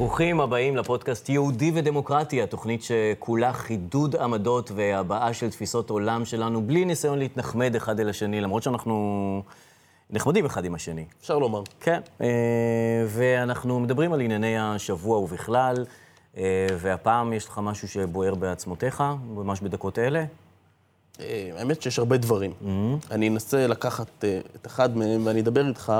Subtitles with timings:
[0.00, 6.84] ברוכים הבאים לפודקאסט יהודי ודמוקרטי, התוכנית שכולה חידוד עמדות והבעה של תפיסות עולם שלנו, בלי
[6.84, 9.42] ניסיון להתנחמד אחד אל השני, למרות שאנחנו
[10.10, 11.04] נחמדים אחד עם השני.
[11.20, 11.62] אפשר לומר.
[11.80, 12.26] כן, אה,
[13.06, 15.84] ואנחנו מדברים על ענייני השבוע ובכלל,
[16.36, 19.02] אה, והפעם יש לך משהו שבוער בעצמותיך,
[19.34, 20.24] ממש בדקות אלה.
[21.20, 22.52] אה, האמת שיש הרבה דברים.
[23.10, 24.24] אני אנסה לקחת
[24.56, 25.92] את אחד מהם ואני אדבר איתך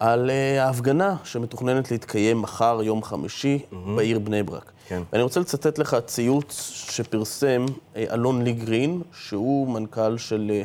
[0.00, 3.58] על אה, ההפגנה שמתוכננת להתקיים מחר, יום חמישי,
[3.96, 4.72] בעיר בני ברק.
[4.88, 5.02] כן.
[5.12, 10.62] ואני רוצה לצטט לך ציוץ שפרסם אה, אלון לי גרין, שהוא מנכ"ל של אה,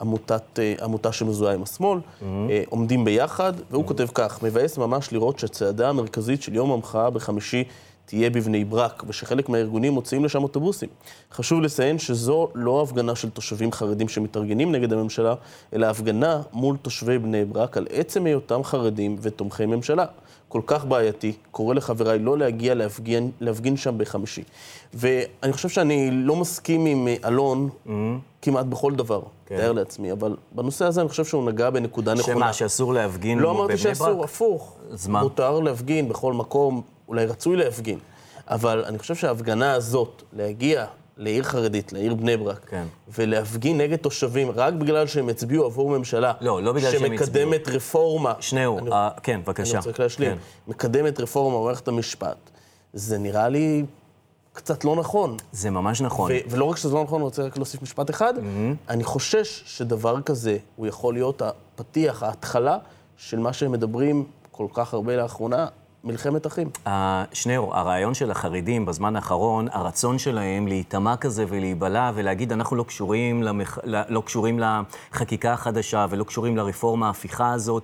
[0.00, 5.88] עמותת, עמותה שמזוהה עם השמאל, אה, עומדים ביחד, והוא כותב כך: מבאס ממש לראות שהצעדה
[5.88, 7.64] המרכזית של יום המחאה בחמישי
[8.06, 10.88] תהיה בבני ברק, ושחלק מהארגונים מוציאים לשם אוטובוסים.
[11.32, 15.34] חשוב לציין שזו לא הפגנה של תושבים חרדים שמתארגנים נגד הממשלה,
[15.74, 20.04] אלא הפגנה מול תושבי בני ברק על עצם היותם חרדים ותומכי ממשלה.
[20.48, 24.42] כל כך בעייתי, קורא לחבריי לא להגיע להפגין, להפגין שם בחמישי.
[24.94, 27.68] ואני חושב שאני לא מסכים עם אה, אלון
[28.42, 29.56] כמעט בכל דבר, כן.
[29.56, 32.34] תאר לעצמי, אבל בנושא הזה אני חושב שהוא נגע בנקודה נכונה.
[32.36, 33.70] שמה, שאסור להפגין לא בבני ברק?
[33.70, 34.76] אמרתי שאסור, הפוך.
[34.90, 35.22] אז מה?
[35.22, 37.98] מותר להפגין בכל מקום, אולי רצוי להפגין.
[38.48, 42.84] אבל אני חושב שההפגנה הזאת, להגיע לעיר חרדית, לעיר בני ברק, כן.
[43.18, 48.34] ולהפגין נגד תושבים רק בגלל שהם הצביעו עבור ממשלה, לא, לא בגלל שהם שמקדמת רפורמה,
[48.40, 49.76] שניאור, אני- אה, כן, אני בבקשה.
[49.78, 50.38] רוצה רק להשלים, כן.
[50.68, 52.36] מקדמת רפורמה במערכת המשפט,
[52.92, 53.84] זה נראה לי
[54.52, 55.36] קצת לא נכון.
[55.52, 56.32] זה ממש נכון.
[56.32, 58.34] ו- ולא רק שזה לא נכון, אני רוצה רק להוסיף משפט אחד.
[58.88, 62.78] אני חושש שדבר כזה, הוא יכול להיות הפתיח, ההתחלה
[63.16, 65.66] של מה שהם מדברים כל כך הרבה לאחרונה,
[66.04, 66.70] מלחמת אחים.
[67.32, 73.42] שניאור, הרעיון של החרדים בזמן האחרון, הרצון שלהם להיטמע כזה ולהיבלע ולהגיד, אנחנו לא קשורים,
[73.42, 73.78] למח...
[73.84, 74.60] לא קשורים
[75.12, 77.82] לחקיקה החדשה ולא קשורים לרפורמה ההפיכה הזאת,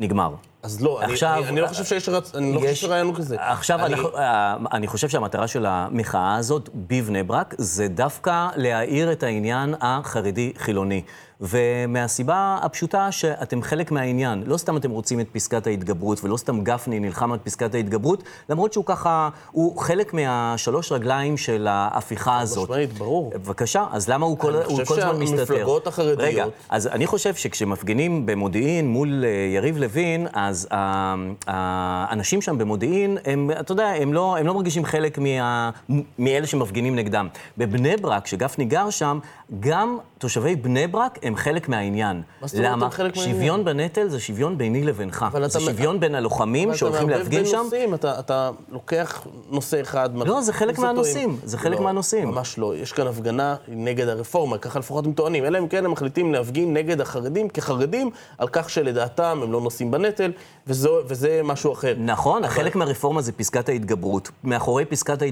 [0.00, 0.34] נגמר.
[0.62, 2.34] אז לא, אני- עכשיו- אני, אני לא חושב שיש רצ...
[2.34, 3.36] אני לא חושב שרעיון כזה.
[3.38, 9.12] עכשיו, אני- אנחנו, אה, אני חושב שהמטרה של המחאה הזאת בבני ברק זה דווקא להאיר
[9.12, 11.02] את העניין החרדי-חילוני.
[11.40, 14.42] ומהסיבה הפשוטה שאתם חלק מהעניין.
[14.46, 18.72] לא סתם אתם רוצים את פסקת ההתגברות, ולא סתם גפני נלחם על פסקת ההתגברות, למרות
[18.72, 22.64] שהוא ככה, הוא חלק מהשלוש רגליים של ההפיכה הזאת.
[22.70, 23.30] משמעית, ברור.
[23.34, 25.44] בבקשה, אז למה הוא כל, אני הוא חושב כל הזמן מסתתר?
[25.46, 31.14] שהמפלגות החרדיות- רגע, אז אני חושב שכשמפגינים במודיעין מול אה, יריב לוין, אז ה-
[31.46, 35.70] האנשים שם במודיעין, הם, אתה יודע, הם לא, הם לא מרגישים חלק מה,
[36.18, 37.28] מאלה שמפגינים נגדם.
[37.58, 39.18] בבני ברק, כשגפני גר שם,
[39.60, 42.22] גם תושבי בני ברק הם חלק מהעניין.
[42.40, 42.86] מה זאת אומרת למה?
[42.86, 43.36] הם חלק מהעניין?
[43.36, 45.26] שוויון בנטל זה שוויון ביני לבינך.
[45.32, 47.56] אבל זה שוויון בין הלוחמים אבל שהולכים אתה להפגין מערבב שם.
[47.56, 50.10] בין נושאים, אתה, אתה לוקח נושא אחד...
[50.14, 50.78] לא, זה חלק.
[50.78, 52.28] מהנושאים, זה חלק לא, מהנושאים.
[52.28, 52.76] ממש לא.
[52.76, 55.44] יש כאן הפגנה נגד הרפורמה, ככה לפחות הם טוענים.
[55.44, 59.90] אלא אם כן הם מחליטים להפגין נגד החרדים כחרדים, על כך שלדעתם הם לא נושאים
[59.90, 60.32] בנטל,
[60.66, 61.94] וזו, וזה משהו אחר.
[61.98, 64.30] נכון, חלק מהרפורמה זה פסקת ההתגברות.
[64.44, 65.22] מאחורי פסקת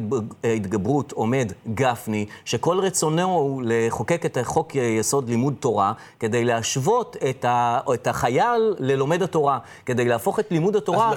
[0.45, 5.88] ההתגברות עומד גפני, שכל רצונו הוא לחוקק את חוק יסוד לימוד תורה,
[6.21, 11.13] כדי להשוות את, ה, את החייל ללומד התורה, כדי להפוך את לימוד התורה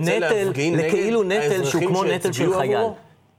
[0.00, 2.76] נגד לכאילו נטל שהוא כמו נטל של חייל.
[2.76, 2.96] עבורו?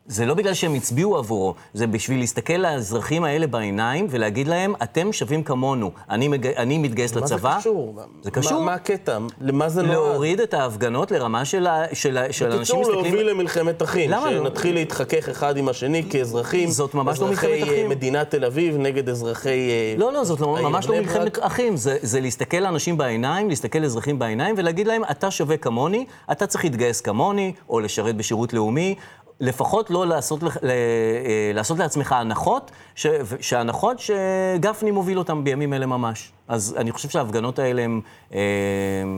[0.10, 5.14] זה לא בגלל שהם הצביעו עבורו, זה בשביל להסתכל לאזרחים האלה בעיניים ולהגיד להם, אתם
[5.14, 6.48] שווים כמונו, אני, מג...
[6.48, 7.58] אני מתגייס מה זה לצבא.
[7.60, 7.94] קשור?
[8.22, 8.62] זה מה- קשור.
[8.62, 9.18] מה הקטע?
[9.42, 9.92] למה זה נועד?
[9.94, 11.84] להוריד את ההפגנות לרמה של, ה...
[11.94, 12.34] של, ה...
[12.34, 13.04] של אנשים בקיצור, מסתכלים...
[13.04, 14.10] להוביל למלחמת אחים.
[14.10, 14.44] למה לא?
[14.44, 16.70] שנתחיל להתחכך אחד עם השני כאזרחים.
[16.70, 17.90] זאת ממש לא מלחמת אזרחי אה, אחים.
[17.90, 19.50] מדינת תל אביב נגד אזרחי...
[19.70, 21.40] אה, לא, לא, זאת לא, העיר ממש לא מלחמת ברק.
[21.40, 26.48] אחים, זה, זה להסתכל לאנשים בעיניים, להסתכל לאזרחים בעיניים ולהגיד להם, אתה שווה כמוני, אתה
[26.48, 28.96] צריך להתגייס כמוני, או לשרת בשירות לאומי,
[29.40, 33.08] לפחות לא לעשות, לך- ל- אה, לעשות לעצמך הנחות, ש,
[33.42, 36.32] שהנחות שגפני מוביל אותן בימים אלה ממש.
[36.48, 38.02] אז אני חושב שההפגנות האלה הן...
[38.34, 38.40] אה,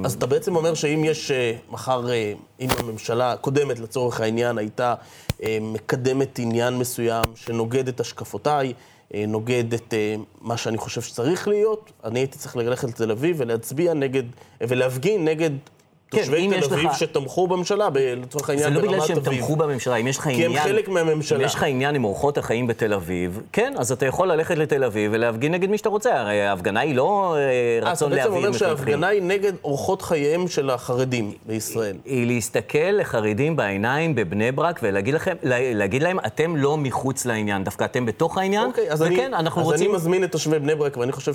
[0.06, 2.08] אז אתה בעצם אומר שאם יש אה, מחר,
[2.60, 4.94] אם הממשלה הקודמת לצורך העניין הייתה
[5.62, 8.74] מקדמת עניין מסוים שנוגד את השקפותיי,
[9.28, 9.94] נוגד את
[10.42, 14.24] מה שאני חושב שצריך להיות, אני הייתי צריך ללכת לתל אביב ולהצביע נגד,
[14.62, 15.50] ולהפגין נגד
[16.12, 17.88] תושבי אם תל אביב שתמכו בממשלה,
[18.22, 19.24] לצורך זה העניין לא ברמת בגלל אביב.
[19.26, 20.52] שהם תמכו בממשלה, אם יש לך כי עניין...
[20.52, 21.40] הם חלק מהממשלה.
[21.40, 24.84] אם יש לך עניין עם אורחות החיים בתל אביב, כן, אז אתה יכול ללכת לתל
[24.84, 28.32] אביב ולהפגין נגד מי שאתה רוצה, הרי ההפגנה היא לא אה, אה, רצון אתה בעצם
[28.32, 28.58] להביא אומר.
[28.58, 31.96] שההפגנה היא נגד אורחות חייהם של החרדים בישראל.
[32.06, 38.38] היא להסתכל לחרדים בעיניים בבני ברק ולהגיד להם, אתם לא מחוץ לעניין, דווקא אתם בתוך
[38.38, 39.08] העניין, אוקיי, אז, אז.
[39.74, 41.34] אני מזמין את תושבי בני ברק, ואני חושב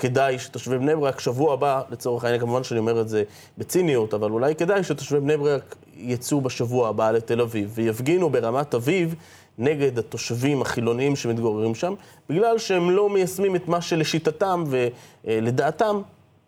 [0.00, 3.22] שכדאי שתושבי בני ברק, שבוע הבא, לצורך העניין, כמובן שאני אומר את זה
[3.58, 9.14] בציניות, אבל אולי כדאי שתושבי בני ברק יצאו בשבוע הבא לתל אביב, ויפגינו ברמת אביב
[9.58, 11.94] נגד התושבים החילוניים שמתגוררים שם,
[12.28, 16.00] בגלל שהם לא מיישמים את מה שלשיטתם ולדעתם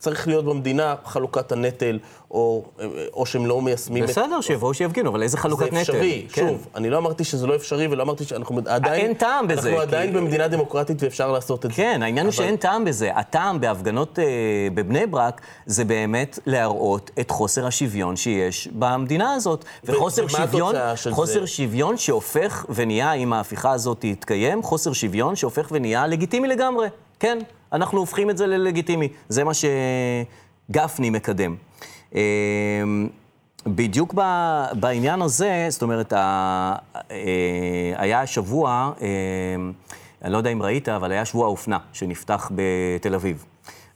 [0.02, 1.99] צריך להיות במדינה חלוקת הנטל,
[2.31, 2.64] או,
[3.12, 4.28] או שהם לא מיישמים בסדר, את...
[4.28, 5.75] בסדר, שיבואו שיפגינו, אבל איזה חלוקת נטל?
[5.75, 6.34] זה אפשרי, נטל?
[6.34, 6.49] כן.
[6.49, 9.06] שוב, אני לא אמרתי שזה לא אפשרי, ולא אמרתי שאנחנו עדיין...
[9.06, 9.69] אין טעם בזה.
[9.69, 10.16] אנחנו עדיין כי...
[10.16, 11.82] במדינה דמוקרטית ואפשר לעשות את כן, זה.
[11.82, 12.37] כן, העניין אבל...
[12.37, 13.10] הוא שאין טעם בזה.
[13.14, 14.25] הטעם בהפגנות אה,
[14.75, 19.64] בבני ברק, זה באמת להראות את חוסר השוויון שיש במדינה הזאת.
[19.84, 20.75] וחוסר שוויון,
[21.10, 21.46] חוסר זה?
[21.46, 26.88] שוויון שהופך ונהיה, אם ההפיכה הזאת תתקיים, חוסר שוויון שהופך ונהיה לגיטימי לגמרי.
[27.20, 27.38] כן,
[27.73, 29.09] אנחנו הופכים את זה ללגיטימי.
[29.29, 31.57] זה מה שגפני מקדם.
[32.15, 33.09] אמ,
[33.67, 34.15] בדיוק
[34.73, 36.77] בעניין הזה, זאת אומרת, אה,
[37.97, 39.73] היה שבוע, אמ,
[40.23, 43.45] אני לא יודע אם ראית, אבל היה שבוע האופנה שנפתח בתל אביב.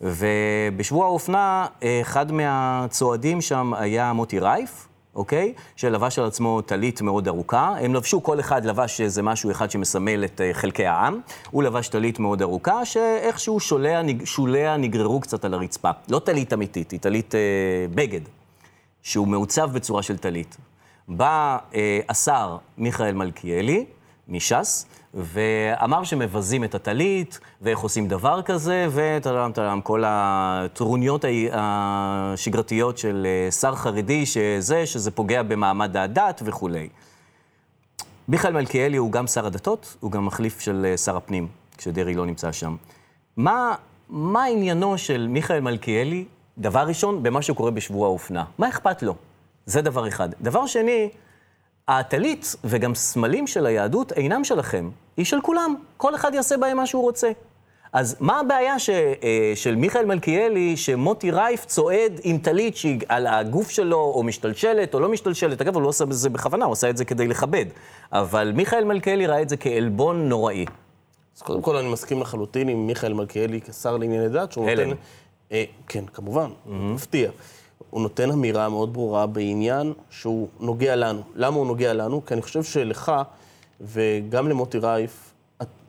[0.00, 1.66] ובשבוע האופנה,
[2.02, 4.85] אחד מהצועדים שם היה מוטי רייף,
[5.16, 5.52] אוקיי?
[5.76, 7.74] שלבש על עצמו טלית מאוד ארוכה.
[7.80, 11.20] הם לבשו, כל אחד לבש איזה משהו אחד שמסמל את אה, חלקי העם.
[11.50, 15.90] הוא לבש טלית מאוד ארוכה, שאיכשהו שוליה, שוליה נגררו קצת על הרצפה.
[16.08, 17.40] לא טלית אמיתית, היא טלית אה,
[17.94, 18.20] בגד,
[19.02, 20.56] שהוא מעוצב בצורה של טלית.
[21.08, 23.84] בא אה, השר מיכאל מלכיאלי,
[24.28, 24.86] מש"ס,
[25.16, 33.50] ואמר שמבזים את הטלית, ואיך עושים דבר כזה, וטלם טלם, כל הטרוניות השגרתיות של אה,
[33.50, 36.88] שר חרדי, שזה, שזה פוגע במעמד הדת וכולי.
[38.28, 41.48] מיכאל מלכיאלי הוא גם שר הדתות, הוא גם מחליף של אה, שר הפנים,
[41.78, 42.76] כשדרעי לא נמצא שם.
[43.36, 43.74] מה,
[44.08, 46.24] מה עניינו של מיכאל מלכיאלי,
[46.58, 48.44] דבר ראשון, במה שקורה בשבוע האופנה?
[48.58, 49.14] מה אכפת לו?
[49.66, 50.28] זה דבר אחד.
[50.40, 51.10] דבר שני,
[51.88, 55.74] הטלית וגם סמלים של היהדות אינם שלכם, היא של כולם.
[55.96, 57.30] כל אחד יעשה בהם מה שהוא רוצה.
[57.92, 63.26] אז מה הבעיה ש, אה, של מיכאל מלכיאלי, שמוטי רייף צועד עם טלית שהיא על
[63.26, 65.60] הגוף שלו, או משתלשלת או לא משתלשלת?
[65.60, 67.66] אגב, הוא לא עושה את זה בכוונה, הוא עשה את זה כדי לכבד.
[68.12, 70.64] אבל מיכאל מלכיאלי ראה את זה כעלבון נוראי.
[71.36, 74.88] אז קודם כל, אני מסכים לחלוטין עם מיכאל מלכיאלי כשר לענייני דת, שהוא הלם.
[74.88, 75.00] נותן...
[75.52, 76.70] אה, כן, כמובן, mm-hmm.
[76.70, 77.30] מפתיע.
[77.90, 81.22] הוא נותן אמירה מאוד ברורה בעניין שהוא נוגע לנו.
[81.34, 82.26] למה הוא נוגע לנו?
[82.26, 83.12] כי אני חושב שלך
[83.80, 85.32] וגם למוטי רייף,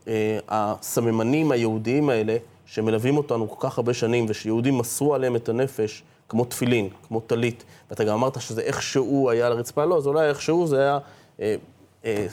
[0.08, 6.04] אה, הסממנים היהודיים האלה, שמלווים אותנו כל כך הרבה שנים, ושיהודים מסרו עליהם את הנפש,
[6.30, 10.20] כמו תפילין, כמו טלית, ואתה גם אמרת שזה איכשהו היה על הרצפה, לא, זה לא
[10.20, 11.00] היה איכשהו, זה היה...
[11.42, 11.56] אה,
[12.06, 12.28] אה,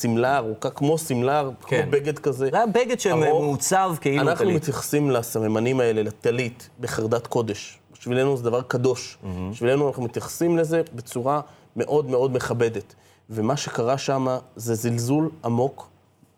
[0.00, 1.82] שמלה ארוכה, כמו שמלה, כן.
[1.82, 2.48] כמו בגד כזה.
[2.50, 4.28] זה היה בגד שמעוצב כאילו טלית.
[4.28, 7.77] אנחנו מתייחסים לסממנים האלה, לטלית, בחרדת קודש.
[8.00, 9.18] בשבילנו זה דבר קדוש.
[9.22, 9.26] Mm-hmm.
[9.50, 11.40] בשבילנו אנחנו מתייחסים לזה בצורה
[11.76, 12.94] מאוד מאוד מכבדת.
[13.30, 15.88] ומה שקרה שם זה זלזול עמוק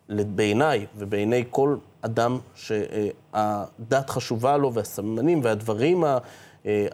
[0.08, 6.04] בעיניי ובעיני כל אדם שהדת חשובה לו והסממנים והדברים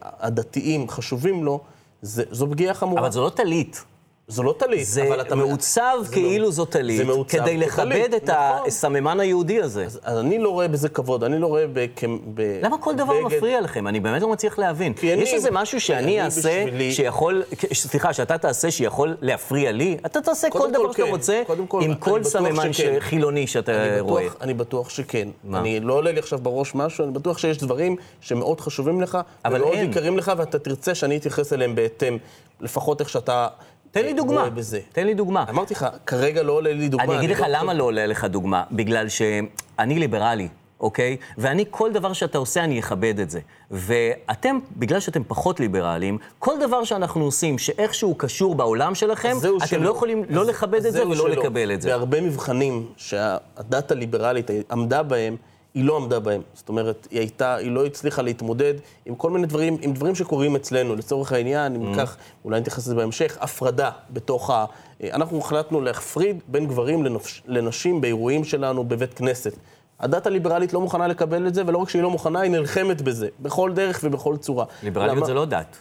[0.03, 1.61] הדתיים חשובים לו,
[2.03, 3.01] זה, זו פגיעה חמורה.
[3.01, 3.85] אבל זו לא טלית.
[4.29, 5.35] זו לא טלית, זה אבל אתה...
[5.35, 6.51] מעוצב זה כאילו לא...
[6.51, 8.67] זו טלית, זה מעוצב כדי לכבד את נכון.
[8.67, 9.85] הסממן היהודי הזה.
[9.85, 11.87] אז, אז אני לא רואה בזה כבוד, אני לא רואה ב...
[12.35, 12.59] ב...
[12.63, 13.37] למה כל דבר בגד...
[13.37, 13.87] מפריע לכם?
[13.87, 14.93] אני באמת לא מצליח להבין.
[15.03, 16.93] יש איזה משהו שאני אעשה בשבילי...
[16.93, 17.43] שיכול,
[17.73, 19.97] סליחה, שאתה תעשה שיכול להפריע לי?
[20.07, 21.11] אתה תעשה כל דבר שאתה כן.
[21.11, 22.97] רוצה כל, עם כל סממן שכן.
[23.01, 24.25] חילוני שאתה אני רואה.
[24.25, 25.29] בטוח, אני בטוח שכן.
[25.45, 25.61] מה?
[25.61, 29.19] אני לא עולה לי עכשיו בראש משהו, אני בטוח שיש דברים שמאוד חשובים לך,
[29.51, 32.19] ומאוד יקרים לך, ואתה תרצה שאני אתייחס אליהם בהתאם,
[32.61, 33.49] לפחות איך שאתה...
[33.97, 34.49] תן לי דוגמה.
[34.93, 35.45] תן לי דוגמה.
[35.51, 37.05] אמרתי לך, כרגע לא עולה לי דוגמה.
[37.05, 38.65] אני אגיד לך לא למה לא עולה לך דוגמה.
[38.73, 40.49] בגלל שאני ליברלי.
[40.81, 41.17] אוקיי?
[41.39, 43.41] ואני, כל דבר שאתה עושה, אני אכבד את זה.
[43.71, 49.85] ואתם, בגלל שאתם פחות ליברליים, כל דבר שאנחנו עושים שאיכשהו קשור בעולם שלכם, אתם שלא.
[49.85, 51.29] לא יכולים לא לכבד את זה ולא שלא.
[51.29, 51.89] לקבל את זה.
[51.89, 55.37] בהרבה מבחנים שהדת הליברלית עמדה בהם,
[55.77, 56.41] היא לא עמדה בהם.
[56.55, 58.75] זאת אומרת, היא הייתה, היא לא הצליחה להתמודד
[59.07, 60.97] עם כל מיני דברים, עם דברים שקורים אצלנו.
[60.97, 61.97] לצורך העניין, אם mm-hmm.
[61.97, 64.65] כך, אולי נתייחס לזה בהמשך, הפרדה בתוך ה...
[65.13, 69.57] אנחנו החלטנו להפריד בין גברים לנפש, לנשים באירועים שלנו בבית כנסת.
[70.01, 73.29] הדת הליברלית לא מוכנה לקבל את זה, ולא רק שהיא לא מוכנה, היא נלחמת בזה,
[73.41, 74.65] בכל דרך ובכל צורה.
[74.83, 75.27] ליברליות למה...
[75.27, 75.77] זה לא דת.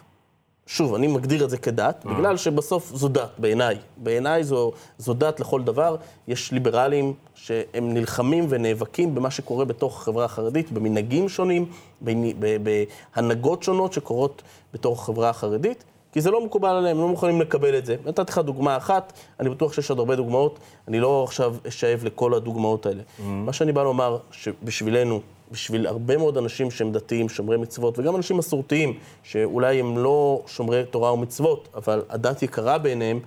[0.67, 2.09] שוב, אני מגדיר את זה כדת, mm.
[2.09, 3.77] בגלל שבסוף זו דת, בעיניי.
[3.97, 5.95] בעיניי זו, זו דת לכל דבר.
[6.27, 11.65] יש ליברלים שהם נלחמים ונאבקים במה שקורה בתוך החברה החרדית, במנהגים שונים,
[12.01, 14.41] בהנהגות שונות שקורות
[14.73, 17.95] בתוך החברה החרדית, כי זה לא מקובל עליהם, הם לא מוכנים לקבל את זה.
[18.05, 22.33] נתתי לך דוגמה אחת, אני בטוח שיש עוד הרבה דוגמאות, אני לא עכשיו אשאב לכל
[22.33, 23.01] הדוגמאות האלה.
[23.01, 23.21] Mm-hmm.
[23.23, 25.21] מה שאני בא לומר, שבשבילנו,
[25.51, 30.83] בשביל הרבה מאוד אנשים שהם דתיים, שומרי מצוות, וגם אנשים מסורתיים, שאולי הם לא שומרי
[30.91, 33.19] תורה ומצוות, אבל הדת יקרה בעיניהם,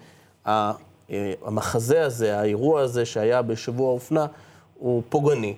[0.47, 0.73] אה,
[1.45, 4.27] המחזה הזה, האירוע הזה שהיה בשבוע האופנה,
[4.79, 5.55] הוא פוגעני.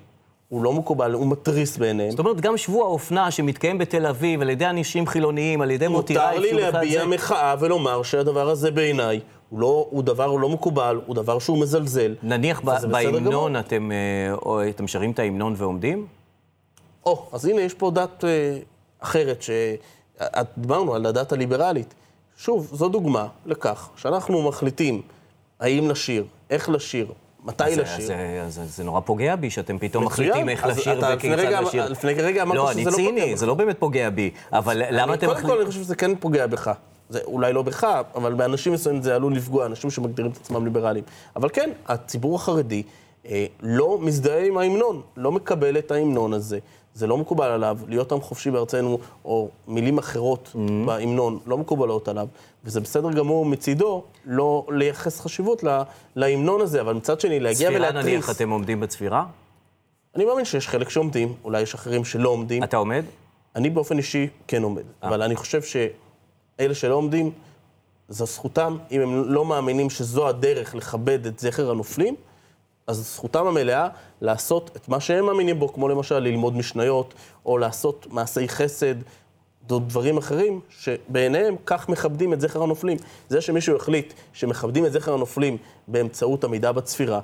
[0.49, 2.11] הוא לא מקובל, הוא מתריס בעיניהם.
[2.11, 6.17] זאת אומרת, גם שבוע האופנה שמתקיים בתל אביב על ידי אנשים חילוניים, על ידי מוטי
[6.17, 6.37] רייף...
[6.37, 11.15] מותר לי להביע מחאה ולומר שהדבר הזה בעיניי הוא, לא, הוא דבר לא מקובל, הוא
[11.15, 12.15] דבר שהוא מזלזל.
[12.23, 16.07] נניח בהמנון אתם, אה, אתם שרים את ההמנון ועומדים?
[17.07, 18.59] או, אז הנה, יש פה דת, אה,
[19.01, 21.95] אחרת, שדיברנו על הדת הליברלית.
[22.37, 25.03] שוב, זו דוגמה לכך שאנחנו מחליטים
[25.61, 27.07] האם לשיר, איך לשיר,
[27.45, 28.07] מתי זה, לשיר.
[28.07, 28.17] זה,
[28.49, 30.29] זה, זה נורא פוגע בי שאתם פתאום מצוין.
[30.29, 31.89] מחליטים איך אז לשיר וכיצד רגע- לשיר.
[31.89, 33.39] לפני רגע אמרת לא, שזה אני לא פוגע ציני, בך.
[33.39, 35.57] זה לא באמת פוגע בי, אבל למה אני- אתם קודם כל.
[35.61, 36.71] אני חושב שזה כן פוגע בך.
[37.09, 41.05] זה אולי לא בך, אבל באנשים מסוימים זה עלול לפגוע, אנשים שמגדירים את עצמם ליברליים.
[41.37, 42.83] אבל כן, הציבור החרדי
[43.27, 46.59] אה, לא מזדהה עם ההמנון, לא מקבל את ההמנון הזה.
[46.95, 50.59] זה לא מקובל עליו, להיות עם חופשי בארצנו, או מילים אחרות Mm-hmm.
[50.87, 52.29] בהמנון, לא מקובלות עליו,
[52.65, 55.83] וזה בסדר גמור מצידו לא לייחס חשיבות לה-
[56.17, 58.05] להמנון הזה, אבל מצד שני, להגיע צפירה ולהתריס...
[58.07, 59.25] נניח, אתם עומדים בצפירה?
[60.17, 62.65] אני מאמין שיש חלק שעומדים, אולי יש אחרים שלא עומדים.
[62.65, 63.05] אתה עומד?
[63.57, 67.31] אני באופן אישי כן עומד, אבל אני חושב שאלה שלא עומדים,
[68.09, 72.15] זו זכותם, אם הם לא מאמינים שזו הדרך לכבד את זכר הנופלים,
[72.91, 73.89] אז זכותם המלאה
[74.21, 77.15] לעשות את מה שהם מאמינים בו, כמו למשל ללמוד משניות,
[77.47, 78.95] או לעשות מעשי חסד,
[79.71, 82.97] או דברים אחרים, שבעיניהם כך מכבדים את זכר הנופלים.
[83.29, 85.57] זה שמישהו החליט שמכבדים את זכר הנופלים
[85.89, 87.21] באמצעות עמידה בצפירה,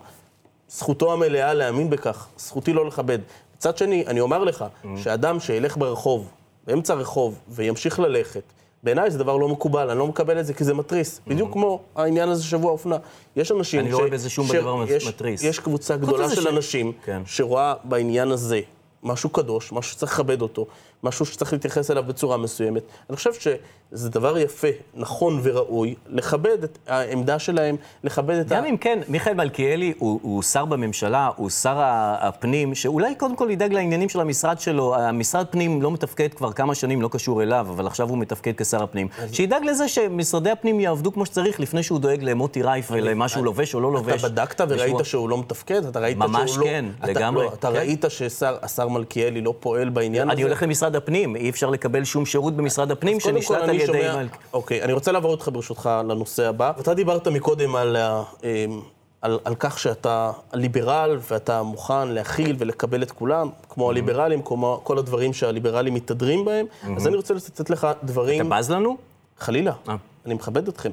[0.68, 3.18] זכותו המלאה להאמין בכך, זכותי לא לכבד.
[3.56, 4.64] מצד שני, אני אומר לך,
[4.96, 6.30] שאדם שילך ברחוב,
[6.66, 8.42] באמצע הרחוב, וימשיך ללכת,
[8.86, 11.20] בעיניי זה דבר לא מקובל, אני לא מקבל את זה כי זה מתריס.
[11.26, 12.96] בדיוק כמו העניין הזה שבוע האופנה.
[13.36, 15.42] יש אנשים אני לא רואה בזה שום דבר יש- מתריס.
[15.44, 17.22] יש קבוצה גדולה של ש- אנשים כן.
[17.26, 18.60] שרואה בעניין הזה
[19.02, 20.66] משהו קדוש, משהו שצריך לכבד אותו,
[21.02, 22.82] משהו שצריך להתייחס אליו בצורה מסוימת.
[23.10, 28.54] אני חושב שזה דבר יפה, נכון וראוי, לכבד את העמדה שלהם, לכבד את ה...
[28.54, 31.76] גם אם כן, מיכאל מלכיאלי הוא, הוא שר בממשלה, הוא שר
[32.20, 34.94] הפנים, שאולי קודם כל ידאג לעניינים של המשרד שלו.
[34.94, 38.82] המשרד פנים לא מתפקד כבר כמה שנים, לא קשור אליו, אבל עכשיו הוא מתפקד כשר
[38.82, 39.08] הפנים.
[39.32, 43.74] שידאג לזה שמשרדי הפנים יעבדו כמו שצריך, לפני שהוא דואג למוטי רייף ולמה שהוא לובש
[43.74, 44.24] או לא לובש.
[44.24, 45.84] אתה בדקת וראית לשמוע- שהוא לא מתפקד?
[45.86, 46.64] אתה ראית ממש שהוא לא...
[46.70, 47.76] כן, אתה, לגמרי, לא, אתה כן.
[47.76, 50.32] ראית שהשר מלכיאלי לא פועל בעניין הזה?
[50.32, 53.86] אני הולך למשרד הפנים, אי אפשר לקבל שום שירות במשרד הפנים שנשלט על אני ידי...
[53.86, 56.72] שומע- אוקיי, אני רוצה לעבור איתך ברשותך לנושא הבא.
[56.80, 58.80] אתה דיברת מקודם על, ה- אמ,
[59.22, 64.98] על, על כך שאתה ליברל ואתה מוכן להכיל ולקבל את כולם, כמו הליברלים, כמו כל
[64.98, 66.66] הדברים שהליברלים מתהדרים בהם.
[66.96, 68.46] אז אני רוצה לצטט לך דברים...
[68.46, 68.96] אתה בז לנו?
[69.38, 69.96] חלילה, אה.
[70.26, 70.90] אני מכבד אתכם.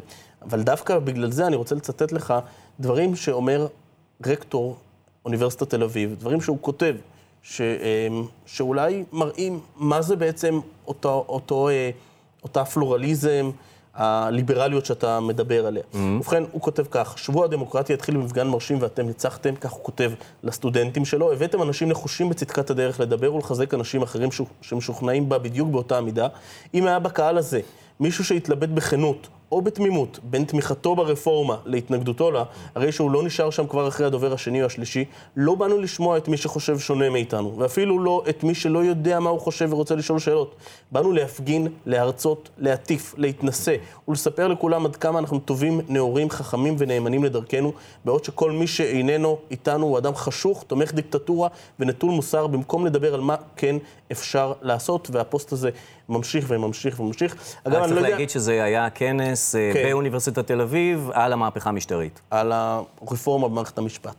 [0.50, 2.34] אבל דווקא בגלל זה אני רוצה לצטט לך
[2.80, 3.68] דברים שאומר
[4.26, 4.76] רקטור
[5.26, 6.96] אוניברסיטת תל אביב, דברים שהוא כותב,
[7.44, 11.90] ש, אמ, שאולי מראים מה זה בעצם אותו, אותו, אה,
[12.44, 13.52] אותה פלורליזם,
[13.96, 15.84] הליברליות שאתה מדבר עליה.
[15.84, 15.98] Mm-hmm.
[15.98, 20.12] ובכן, הוא כותב כך, שבוע הדמוקרטיה התחיל במפגן מרשים ואתם ניצחתם, כך הוא כותב
[20.44, 25.70] לסטודנטים שלו, הבאתם אנשים נחושים בצדקת הדרך לדבר ולחזק אנשים אחרים ש- שמשוכנעים בה בדיוק
[25.70, 26.28] באותה מידה.
[26.74, 27.60] אם היה בקהל הזה
[28.00, 32.44] מישהו שהתלבט בכנות או בתמימות בין תמיכתו ברפורמה להתנגדותו לה,
[32.76, 35.06] הרי שהוא לא נשאר שם כבר אחרי הדובר השני או השלישי,
[35.36, 39.30] לא באנו לשמוע את מי שחושב שונה מאיתנו, ואפילו לא את מי שלא יודע מה
[39.30, 40.56] הוא חושב ורוצה לשאול שאלות.
[40.92, 43.76] באנו להפגין, להרצות, להטיף, להתנשא
[44.08, 47.74] ולספר לכולם עד כמה אנחנו טובים, נאורים, חכמים ונאמנים לדרכנו,
[48.06, 53.22] בעוד שכל מי שאיננו איתנו הוא אדם חשוך, תומך דיקטטורה ונטול מוסר, במקום לדבר על
[53.22, 53.76] מה כן
[54.12, 55.70] אפשר לעשות, והפוסט הזה
[56.10, 57.36] ממשיך וממשיך וממשיך.
[57.64, 58.10] אגב, רק אני צריך לא יודע...
[58.10, 59.84] להגיד שזה היה כנס אה, כן.
[59.84, 62.22] באוניברסיטת תל אביב על המהפכה המשטרית.
[62.32, 64.16] על הרפורמה במערכת המשפט,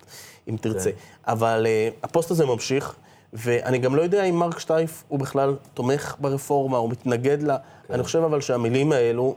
[0.49, 0.91] אם תרצה.
[1.27, 2.95] אבל uh, הפוסט הזה ממשיך,
[3.33, 7.57] ואני גם לא יודע אם מרק שטייף הוא בכלל תומך ברפורמה, הוא מתנגד לה.
[7.91, 9.35] אני חושב אבל שהמילים האלו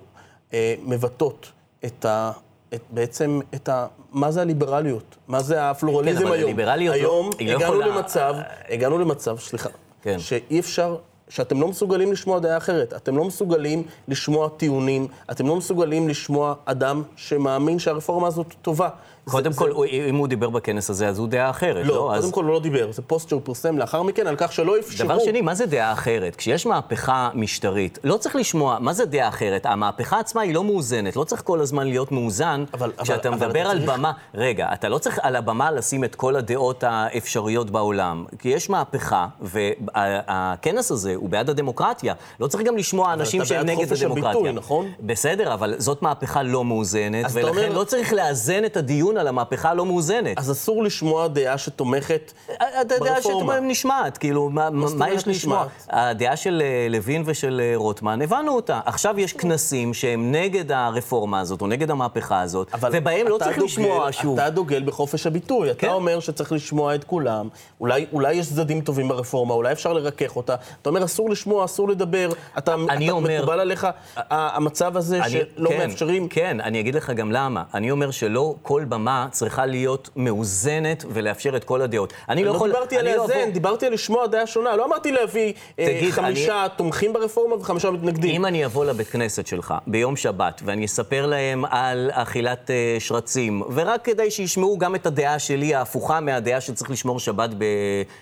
[0.52, 0.54] uh,
[0.86, 1.52] מבטאות
[1.86, 2.32] את ה...
[2.74, 3.88] את, בעצם את ה...
[4.12, 5.16] מה זה הליברליות?
[5.28, 6.60] מה זה הפלורליזם כן, היום?
[6.60, 8.36] לא- היום לא הגענו יכולה- למצב,
[8.70, 9.70] הגענו למצב, סליחה,
[10.02, 10.20] כן.
[10.20, 10.96] שאי אפשר,
[11.30, 12.94] שאתם לא מסוגלים לשמוע דעה אחרת.
[12.94, 18.90] אתם לא מסוגלים לשמוע טיעונים, אתם לא מסוגלים לשמוע אדם שמאמין שהרפורמה הזאת טובה.
[19.30, 19.76] קודם זה, כל, זה...
[19.76, 22.00] הוא- אם הוא דיבר בכנס הזה, אז הוא דעה אחרת, לא, לא?
[22.00, 22.32] קודם אז...
[22.32, 25.08] כל הוא לא דיבר, זה פוסט שהוא פרסם לאחר מכן על כך שלא אפשרו.
[25.08, 26.36] דבר שני, מה זה דעה אחרת?
[26.36, 29.66] כשיש מהפכה משטרית, לא צריך לשמוע, מה זה דעה אחרת?
[29.66, 32.64] המהפכה עצמה היא לא מאוזנת, לא צריך כל הזמן להיות מאוזן.
[32.74, 35.72] אבל- אבל- כשאתה אבל מדבר אתה על צריך- במה, רגע, אתה לא צריך על הבמה
[35.72, 42.14] לשים את כל הדעות האפשריות בעולם, כי יש מהפכה, והכנס הזה הוא בעד הדמוקרטיה.
[42.40, 44.30] לא צריך גם לשמוע אנשים אתה שהם בעד נגד חופש הדמוקרטיה.
[44.32, 44.92] הביטוי, נכון?
[45.00, 49.28] בסדר, אבל זאת מהפכה לא מאוזנת, אתה ולכן אומר- לא צריך לאזן את הדיון על
[49.28, 50.38] המהפכה הלא מאוזנת.
[50.38, 52.34] אז אסור לשמוע דעה שתומכת
[52.82, 53.54] אתה יודע ברפורמה.
[53.54, 55.66] שאת נשמעת, כאילו, מה, מה יש לשמוע?
[55.90, 58.80] הדעה של אה, לוין ושל אה, רוטמן, הבנו אותה.
[58.86, 63.58] עכשיו יש כנסים שהם נגד הרפורמה הזאת, או נגד המהפכה הזאת, ובהם לא אתה צריך
[63.58, 64.40] דוגל- לשמוע שוב.
[64.40, 65.88] אתה דוגל בחופש הביטוי, אתה כן.
[65.90, 67.48] אומר שצריך לשמוע את כולם,
[67.82, 70.56] אולי, אולי יש צדדים טובים ברפורמה, אולי אפשר לרכך אותה.
[70.82, 72.30] אתה אומר, אסור לשמוע, אסור לדבר.
[72.58, 76.28] אתה, אני אתה אומר- מקובל עליך המצב הזה אני- שלא כן, מאפשרים?
[76.28, 77.64] כן, אני אגיד לך גם למה.
[77.74, 82.14] אני אומר שלא כל במה צריכה להיות מאוזנת ולאפשר את כל הדעות.
[82.30, 82.70] אני לא לא יכול...
[82.72, 84.76] דיברתי על אני לא לאזן, אבוא- דיברתי על לשמוע דעה שונה.
[84.76, 88.36] לא אמרתי להביא אה, תגיד, חמישה תומכים ברפורמה וחמישה מתנגדים.
[88.36, 93.62] אם אני אבוא לבית כנסת שלך ביום שבת ואני אספר להם על אכילת אה, שרצים,
[93.74, 97.50] ורק כדי שישמעו גם את הדעה שלי ההפוכה מהדעה שצריך לשמור שבת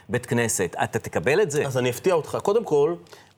[0.09, 1.65] בבית כנסת, אתה תקבל את זה?
[1.65, 2.37] אז אני אפתיע אותך.
[2.43, 2.74] קודם כל,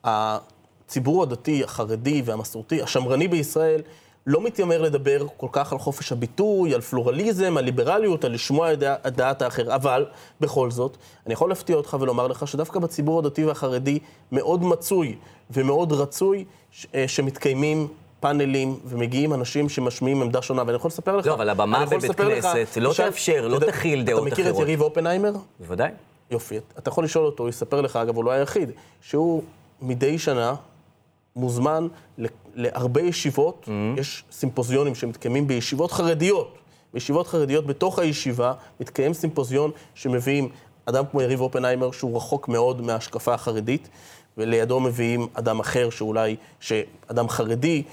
[0.04, 3.82] הציבור הדתי, החרדי והמסורתי, השמרני בישראל,
[4.28, 8.84] לא מתיימר לדבר כל כך על חופש הביטוי, על פלורליזם, על ליברליות, על לשמוע את
[8.84, 9.76] את דעת האחר.
[9.76, 10.06] אבל,
[10.42, 14.00] בכל זאת, אני יכול להפתיע אותך ולומר לך שדווקא בציבור הדתי והחרדי
[14.32, 15.16] מאוד מצוי
[15.52, 17.88] ומאוד רצוי ש- אה, שמתקיימים
[18.20, 20.64] פאנלים ומגיעים אנשים שמשמיעים עמדה שונה.
[20.66, 21.26] ואני יכול לספר לך...
[21.28, 24.52] לא, אבל הבמה בבית לספר לך- כנסת לא תאפשר, לא תכיל דעות אתה מכיר את
[24.52, 24.64] אחרות.
[24.68, 25.32] יריב אופנהיימר?
[25.60, 25.90] בוודאי.
[26.32, 29.44] יופי, אתה יכול לשאול אותו, הוא יספר לך, אגב, הוא לא היחיד, שהוא
[29.82, 30.56] מדי שנה
[31.36, 31.88] מוזמן
[32.56, 34.00] להרבה ישיבות, mm-hmm.
[34.00, 36.58] יש סימפוזיונים שמתקיימים בישיבות חרדיות.
[36.94, 40.50] בישיבות חרדיות בתוך הישיבה מתקיים סימפוזיון שמביאים
[40.86, 43.90] אדם כמו יריב אופנהיימר, שהוא רחוק מאוד מההשקפה החרדית,
[44.38, 47.84] ולידו מביאים אדם אחר שאולי, שאדם חרדי.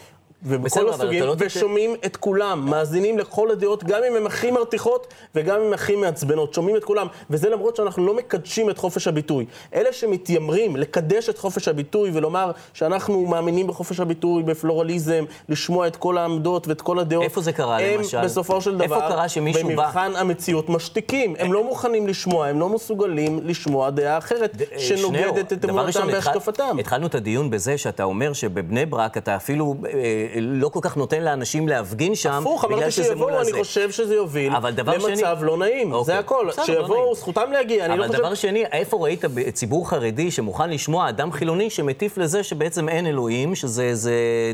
[0.45, 5.61] ובכל הסוגים, לא ושומעים את כולם, מאזינים לכל הדעות, גם אם הן הכי מרתיחות וגם
[5.61, 9.47] אם הן הכי מעצבנות, שומעים את כולם, וזה למרות שאנחנו לא מקדשים את חופש הביטוי.
[9.75, 16.19] אלה שמתיימרים לקדש את חופש הביטוי ולומר שאנחנו מאמינים בחופש הביטוי, בפלורליזם, לשמוע את כל
[16.19, 18.25] העמדות ואת כל הדעות, איפה זה קרה, הם למשל?
[18.25, 22.61] בסופו של דבר, איפה קרה שמישהו בא- במבחן המציאות משתיקים, הם לא מוכנים לשמוע, הם
[22.61, 26.77] לא מסוגלים לשמוע דעה אחרת אה, שנוגדת את אמונתם והשקפתם.
[26.81, 31.23] התחלנו את הדיון בזה שאתה אומר שבבני ברק אתה אפילו אה, לא כל כך נותן
[31.23, 33.59] לאנשים להפגין שם, הפוך, בגלל אמרתי שזה שיבואו, מול אני הזה.
[33.59, 36.05] חושב שזה יוביל אבל דבר שני- למצב לא נעים, אוקיי.
[36.15, 36.49] זה הכל.
[36.59, 36.65] לא.
[36.65, 38.19] שיבואו, זכותם להגיע, אני לא אבל חושב...
[38.23, 43.55] דבר שני, איפה ראית ציבור חרדי שמוכן לשמוע אדם חילוני שמטיף לזה שבעצם אין אלוהים,
[43.55, 43.93] שזה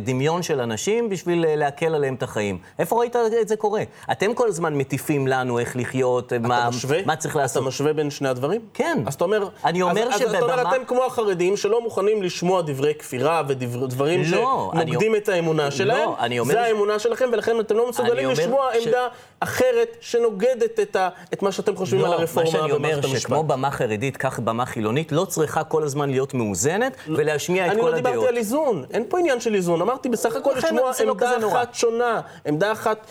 [0.04, 2.58] דמיון של אנשים בשביל אה, להקל עליהם את החיים?
[2.78, 3.82] איפה ראית את זה קורה?
[4.12, 6.98] אתם כל הזמן מטיפים לנו איך לחיות, מה, אתה משווה?
[7.06, 7.66] מה צריך אתה לעשות.
[7.66, 8.60] משווה בין שני הדברים?
[8.74, 8.98] כן.
[9.06, 9.48] אז אתה אומר...
[9.64, 13.42] אני אומר אז, אז אתה אומר, שבבמה- אתם כמו החרדים שלא מוכנים לשמוע דברי כפירה
[13.48, 16.08] ודברים לא, אני- שנוגדים את האמונה שלהם.
[16.18, 19.08] אני אומר זה ש- האמונה שלכם, ולכן אתם לא מסוגלים לשמוע ש- עמדה
[19.40, 23.04] אחרת שנוגדת את, ה, את מה שאתם חושבים על לא, מה הרפורמה שאני אומר, במערכת
[23.04, 23.20] המשפט.
[23.20, 27.80] שכמו במה חרדית, כך במה חילונית, לא צריכה כל הזמן להיות מאוזנת ולהשמיע את אני
[27.80, 28.28] כל לא דיברתי הדעות.
[28.28, 29.80] על איזון, אין פה עניין של איזון.
[29.82, 31.52] אמרתי בסך הכל לשמוע לא עמדה נורא.
[31.62, 33.06] אחת שונה, עמדה אחת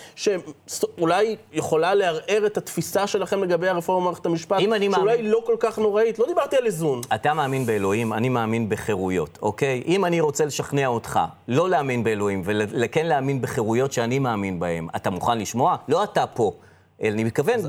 [0.66, 5.56] שאולי יכולה לערער את התפיסה שלכם לגבי הרפורמה במערכת המשפט, אני שאולי מאמין- לא כל
[5.60, 6.20] כך נוראית.
[6.20, 7.02] לא דיברתי על איזון.
[7.16, 9.84] אתה מאמין באלוהים, אני מאמין בחירויות, אוקיי?
[9.86, 15.10] אם אני רוצה לשכנע אותך לא להאמין באלוהים וכן להאמין בחירויות שאני מאמין בהן, אתה
[15.10, 15.76] מוכן לשמוע?
[15.88, 16.54] לא אתה פה,
[17.02, 17.60] אלא אני מתכוון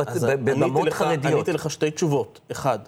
[0.44, 1.34] בבמות חרדיות.
[1.34, 2.40] עניתי לך שתי תשובות.
[2.52, 2.78] אחד,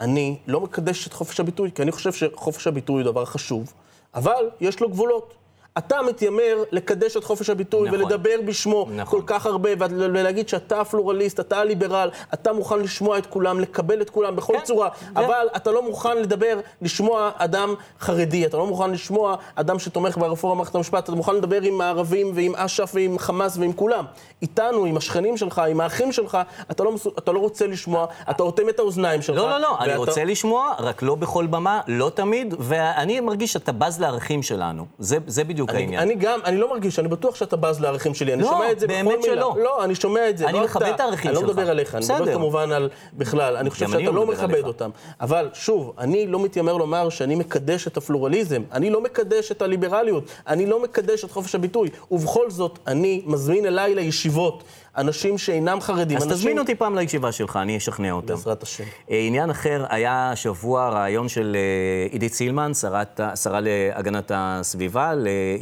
[0.00, 3.72] אני לא מקדש את חופש הביטוי, כי אני חושב שחופש הביטוי הוא דבר חשוב,
[4.14, 5.34] אבל יש לו גבולות.
[5.78, 8.00] אתה מתיימר לקדש את חופש הביטוי נכון.
[8.02, 9.20] ולדבר בשמו נכון.
[9.20, 14.00] כל כך הרבה, ול- ולהגיד שאתה הפלורליסט, אתה הליברל, אתה מוכן לשמוע את כולם, לקבל
[14.02, 18.56] את כולם בכל כן, צורה, זה- אבל אתה לא מוכן לדבר, לשמוע אדם חרדי, אתה
[18.56, 22.90] לא מוכן לשמוע אדם שתומך ברפורמה במערכת המשפט, אתה מוכן לדבר עם הערבים ועם אש"ף
[22.94, 24.04] ועם חמאס ועם כולם.
[24.42, 26.38] איתנו, עם השכנים שלך, עם האחים שלך,
[26.70, 29.36] אתה לא, מסו- אתה לא רוצה לשמוע, אתה אוטם את האוזניים שלך.
[29.36, 33.52] לא, לא, לא, אני ואתה- רוצה לשמוע, רק לא בכל במה, לא תמיד, ואני מרגיש
[33.52, 34.86] שאתה בז לערכים שלנו.
[34.98, 36.00] זה, זה בדיוק אני, העניין.
[36.00, 38.80] אני גם, אני לא מרגיש, אני בטוח שאתה בז לערכים שלי, אני לא, שומע את
[38.80, 39.34] זה באמת בכל מילה.
[39.34, 39.56] שלא.
[39.62, 40.48] לא, אני שומע את זה.
[40.48, 40.86] אני לא מכבד.
[40.86, 41.48] את הערכים אני שלך.
[41.48, 42.32] לא מדבר עליך, אני מדבר.
[42.34, 43.56] כמובן על בכלל.
[43.56, 44.64] אני חושב גם אני שאתה לא לא מכבד.
[44.64, 44.90] אותם.
[45.20, 50.24] אבל שוב, אני לא מתיימר לומר שאני מקדש את הפלורליזם, אני לא מקדש את הליברליות,
[50.46, 54.62] אני לא מקדש את חופש הביטוי, ובכל זאת, אני מזמין אליי לישיבות
[54.96, 56.16] אנשים שאינם חרדים.
[56.16, 56.38] אז אנשים...
[56.38, 58.34] תזמין אותי פעם לישיבה שלך, אני אשכנע אותם.
[58.34, 58.84] בעזרת השם.
[59.10, 65.12] אה, עניין אחר, היה השבוע רעיון של אה, עידית סילמן, שרת, שרה להגנת הסביבה,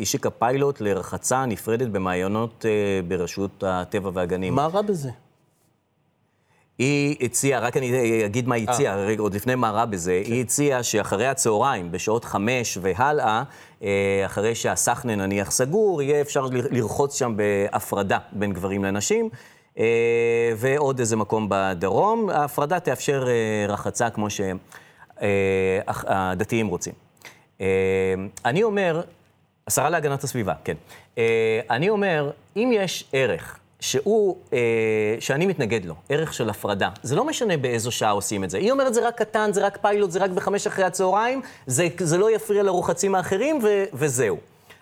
[0.03, 4.55] השיקה פיילוט לרחצה נפרדת במעיינות אה, ברשות הטבע והגנים.
[4.55, 5.11] מה רע בזה?
[6.81, 10.83] היא הציעה, רק אני אגיד מה היא הציעה, עוד לפני מה רע בזה, היא הציעה
[10.83, 13.43] שאחרי הצהריים, בשעות חמש והלאה, אה,
[14.27, 19.29] אחרי שהסחנה נניח סגור, יהיה אפשר לרחוץ שם בהפרדה בין גברים לנשים,
[19.79, 22.31] אה, ועוד איזה מקום בדרום.
[22.31, 24.27] ההפרדה תאפשר אה, רחצה כמו
[25.89, 26.93] שהדתיים רוצים.
[27.61, 27.67] אה,
[28.45, 29.03] אני אומר,
[29.67, 30.77] השרה להגנת הסביבה, כן.
[31.19, 34.59] אה, אני אומר, אם יש ערך שהוא, אה,
[35.21, 38.59] שאני מתנגד לו, ערך של הפרדה, זה לא משנה באיזו שעה עושים את זה.
[38.59, 42.19] היא אומרת, זה רק קטן, זה רק פיילוט, זה רק בחמש אחרי הצהריים, זה, זה
[42.19, 44.37] לא יפריע לרוחצים האחרים, ו, וזהו.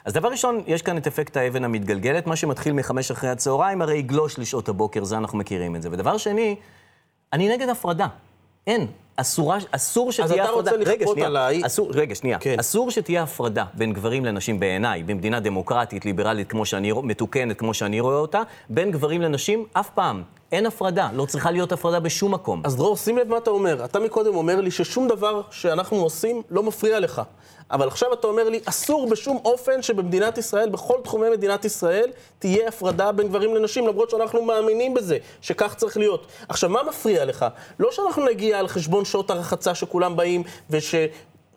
[0.05, 3.99] אז דבר ראשון, יש כאן את אפקט האבן המתגלגלת, מה שמתחיל מחמש אחרי הצהריים, הרי
[3.99, 5.89] יגלוש לשעות הבוקר, זה אנחנו מכירים את זה.
[5.93, 6.57] ודבר שני,
[7.33, 8.07] אני נגד הפרדה.
[8.69, 8.87] אין.
[9.17, 10.45] אסורה, אסור שתהיה הפרדה.
[10.45, 11.61] אז אתה רוצה רגע, לכפות שנייה, עליי...
[11.67, 12.39] אסור, רגע, שנייה.
[12.39, 12.57] כן.
[12.61, 18.01] אסור שתהיה הפרדה בין גברים לנשים בעיניי, במדינה דמוקרטית, ליברלית, כמו שאני, מתוקנת, כמו שאני
[18.01, 20.23] רואה אותה, בין גברים לנשים, אף פעם.
[20.53, 21.09] אין הפרדה.
[21.13, 22.63] לא צריכה להיות הפרדה בשום מקום.
[22.65, 23.85] אז דרור, שים לב מה אתה אומר.
[23.85, 27.23] אתה מקודם אומר לי ששום דבר שאנחנו עושים לא מפריע לך.
[27.71, 32.69] אבל עכשיו אתה אומר לי, אסור בשום אופן שבמדינת ישראל, בכל תחומי מדינת ישראל, תהיה
[32.69, 36.27] הפרדה בין גברים לנשים, למרות שאנחנו מאמינים בזה, שכך צריך להיות.
[36.49, 37.47] עכשיו, מה מפריע לך?
[37.79, 40.95] לא שאנחנו נגיע על חשבון שעות הרחצה שכולם באים, וש...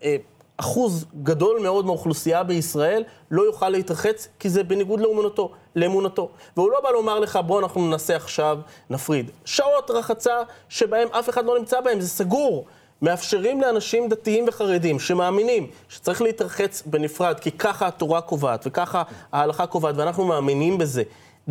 [0.02, 0.16] אה,
[0.56, 6.28] אחוז גדול מאוד מהאוכלוסייה בישראל לא יוכל להתרחץ, כי זה בניגוד לאמונתו, לאמונתו.
[6.56, 8.58] והוא לא בא לומר לך, בוא אנחנו ננסה עכשיו,
[8.90, 9.30] נפריד.
[9.44, 10.36] שעות רחצה
[10.68, 12.66] שבהם אף אחד לא נמצא בהם, זה סגור.
[13.02, 19.94] מאפשרים לאנשים דתיים וחרדים שמאמינים שצריך להתרחץ בנפרד, כי ככה התורה קובעת וככה ההלכה קובעת,
[19.98, 21.02] ואנחנו מאמינים בזה.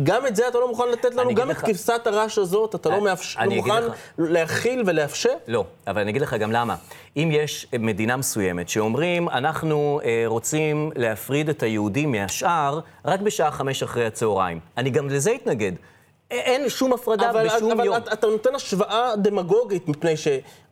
[0.02, 2.88] גם את זה אתה לא מוכן לתת לנו, גם את לך- כבשת הרש הזאת, אתה
[2.88, 5.32] לא, אני- מאפשר, אני לא מוכן לך- להכיל ולאפשר?
[5.48, 6.76] לא, אבל אני אגיד לך גם למה.
[7.16, 13.82] אם יש מדינה מסוימת שאומרים, אנחנו אה, רוצים להפריד את היהודים מהשאר רק בשעה חמש
[13.82, 15.72] אחרי הצהריים, אני גם לזה אתנגד.
[16.30, 17.96] אין שום הפרדה אבל, בשום אבל יום.
[17.96, 20.14] אתה, אתה נותן השוואה דמגוגית, מפני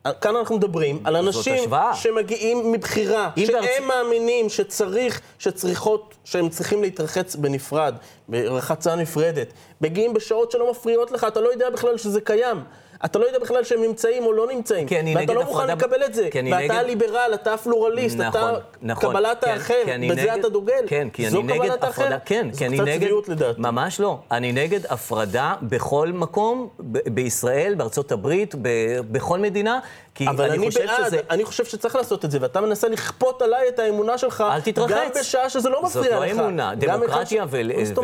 [0.09, 1.55] שכאן אנחנו מדברים על אנשים.
[1.95, 7.95] שמגיעים מבחירה, שהם בארצ- מאמינים שצריך, שצריכות, שהם צריכים להתרחץ בנפרד,
[8.29, 9.47] ברחצה נפרדת.
[9.81, 12.57] מגיעים בשעות שלא מפריעות לך, אתה לא יודע בכלל שזה קיים.
[13.05, 14.87] אתה לא יודע בכלל שהם נמצאים או לא נמצאים.
[14.87, 16.29] כי אני ואתה נגד לא מוכן הפרדה- לקבל את זה.
[16.31, 19.11] כי אני ואתה נגד- ליברל, אתה פלורליסט, נכון, אתה נכון.
[19.13, 20.85] קבלת כן, האחר, כי אני בזה נגד- אתה דוגל.
[20.87, 21.71] כן, כי זו אני נגד?
[21.85, 22.97] הפרדה, כן, זו כי אני קצת נגד...
[23.01, 23.61] צביעות לדעתי.
[23.61, 24.19] ממש לא.
[24.31, 26.69] אני נגד הפרדה בכל מקום,
[27.07, 28.69] בישראל, בארצות הברית, ב-
[29.13, 29.79] בכל מדינה,
[30.15, 31.19] כי אבל אני, אני, חושב בעד, שזה...
[31.31, 34.91] אני חושב שצריך לעשות את זה, ואתה מנסה לכפות עליי את האמונה שלך, אל תתרחץ.
[34.93, 36.37] גם בשעה שזה לא מפריע זאת לך.
[36.37, 36.75] לא אמונה.
[36.75, 37.61] דמוקרטיה, ו...
[37.85, 37.99] זאת?
[37.99, 38.03] ו...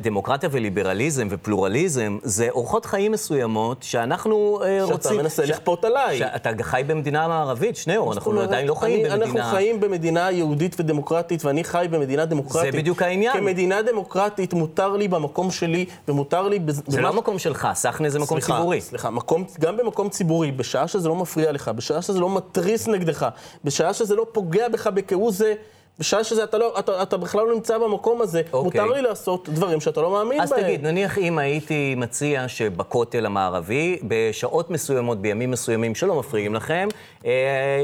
[0.00, 5.16] דמוקרטיה וליברליזם ופלורליזם זה אורחות חיים מסוימות שאנחנו אה, שאתה רוצים...
[5.16, 6.18] מנסה לכפות עליי.
[6.18, 9.24] שאתה חי במדינה מערבית, שניאור, אנחנו עדיין לא חיים במדינה...
[9.24, 12.72] אנחנו חיים במדינה יהודית ודמוקרטית, ואני חי במדינה דמוקרטית.
[12.72, 13.32] זה בדיוק העניין.
[13.32, 16.58] כמדינה דמוקרטית, מותר לי במקום שלי, ומותר לי...
[16.86, 18.80] זה לא המקום שלך, סחנה זה מקום ציבורי.
[18.80, 23.28] סליחה, מקום, גם במקום ציבורי, בשעה שזה לא מפריע לך, בשעה שזה לא מתריס נגדך,
[23.64, 25.54] בשעה שזה לא פוגע בך בכהוא זה,
[25.98, 28.80] בשעה שאתה לא, אתה, אתה בכלל לא נמצא במקום הזה, אוקיי.
[28.80, 30.62] מותר לי לעשות דברים שאתה לא מאמין אז בהם.
[30.62, 36.88] תגיד, נניח אם הייתי מציע שבכותל המערבי, בשעות מסוימות, בימים מסוימים שלא מפריעים לכם,
[37.26, 37.30] אה,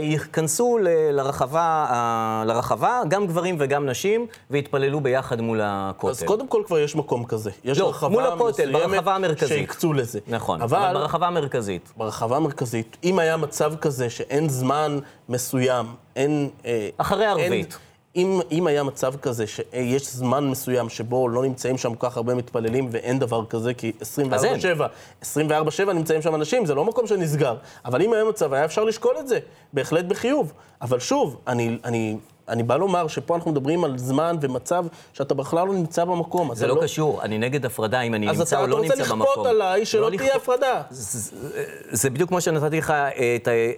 [0.02, 6.10] ייכנסו ל- לרחבה, אה, לרחבה, גם גברים וגם נשים, ויתפללו ביחד מול הכותל.
[6.10, 7.50] אז קודם כל כבר יש מקום כזה.
[7.64, 9.48] יש לא, רחבה מול הכותל, ברחבה המרכזית.
[9.58, 10.18] שהקצו לזה.
[10.28, 11.92] נכון, אבל, אבל ברחבה המרכזית.
[11.96, 14.98] ברחבה המרכזית, אם היה מצב כזה שאין זמן
[15.28, 16.48] מסוים, אין...
[16.66, 17.78] אה, אחרי אין- ערבית.
[18.16, 22.34] אם, אם היה מצב כזה שיש זמן מסוים שבו לא נמצאים שם כל כך הרבה
[22.34, 24.04] מתפללים ואין דבר כזה, כי 24-7,
[25.22, 27.56] 24-7 נמצאים שם אנשים, זה לא מקום שנסגר.
[27.84, 29.38] אבל אם היה מצב, היה אפשר לשקול את זה,
[29.72, 30.52] בהחלט בחיוב.
[30.82, 32.16] אבל שוב, אני, אני,
[32.52, 36.54] אני בא לומר שפה אנחנו מדברים על זמן ומצב שאתה בכלל לא נמצא במקום.
[36.54, 38.82] זה אתה לא קשור, אני נגד הפרדה אם אני אז נמצא אתה, או אתה לא
[38.82, 39.20] רוצה נמצא במקום.
[39.28, 40.82] לכפות עליי שלא לא תהיה לכפות- הפרדה.
[41.90, 42.92] זה בדיוק כמו שנתתי לך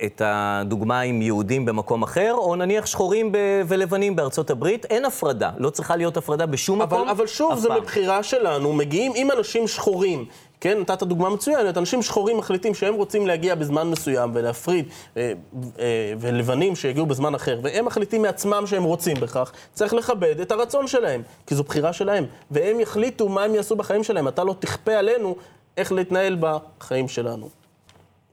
[0.07, 3.37] את, הדוגמה עם יהודים במקום אחר, או נניח שחורים ב-
[3.69, 5.51] ולבנים בארצות הברית, אין הפרדה.
[5.59, 7.09] לא צריכה להיות הפרדה בשום אבל, מקום.
[7.09, 7.69] אבל שוב, זה.
[7.81, 10.25] מבחירה שלנו, מגיעים עם אנשים שחורים.
[10.65, 15.33] כן, נתת דוגמה מצוינת, אנשים שחורים מחליטים שהם רוצים להגיע בזמן מסוים ולהפריד, אה,
[15.79, 20.87] אה, ולבנים שיגיעו בזמן אחר, והם מחליטים מעצמם שהם רוצים בכך, צריך לכבד את הרצון
[20.87, 24.93] שלהם, כי זו בחירה שלהם, והם יחליטו מה הם יעשו בחיים שלהם, אתה לא תכפה
[24.93, 25.37] עלינו
[25.77, 27.49] איך להתנהל בחיים שלנו.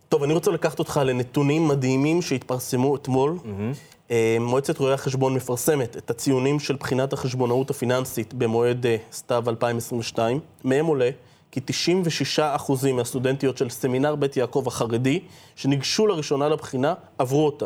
[0.09, 3.37] טוב, אני רוצה לקחת אותך לנתונים מדהימים שהתפרסמו אתמול.
[4.11, 10.39] אה, מועצת רואי החשבון מפרסמת את הציונים של בחינת החשבונאות הפיננסית במועד אה, סתיו 2022.
[10.63, 11.09] מהם עולה
[11.51, 11.59] כי
[12.37, 15.19] 96% מהסטודנטיות של סמינר בית יעקב החרדי,
[15.55, 17.65] שניגשו לראשונה לבחינה, עברו אותה.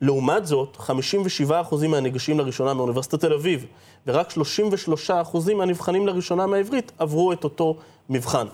[0.00, 3.66] לעומת זאת, 57% מהניגשים לראשונה מאוניברסיטת תל אביב,
[4.06, 4.32] ורק
[5.08, 7.76] 33% מהנבחנים לראשונה מהעברית עברו את אותו
[8.08, 8.46] מבחן.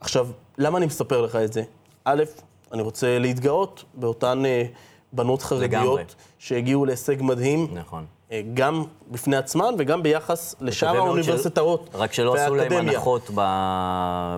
[0.00, 1.62] עכשיו, למה אני מספר לך את זה?
[2.04, 2.24] א',
[2.72, 4.64] אני רוצה להתגאות באותן אה,
[5.12, 6.04] בנות חרדיות לגמרי.
[6.38, 7.68] שהגיעו להישג מדהים.
[7.72, 8.06] נכון.
[8.32, 11.98] אה, גם בפני עצמן וגם ביחס לשאר האוניברסיטאות של...
[11.98, 12.72] רק שלא עשו להם.
[12.72, 13.40] הנחות ב...